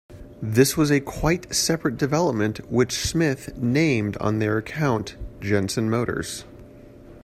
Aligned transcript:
This 0.41 0.75
was 0.75 0.89
a 0.89 0.99
quite 0.99 1.53
separate 1.53 1.95
development 1.95 2.57
which 2.71 2.91
Smith 2.93 3.55
named 3.55 4.17
on 4.17 4.39
their 4.39 4.57
account 4.57 5.15
Jensen 5.39 5.91
Motors. 5.91 6.43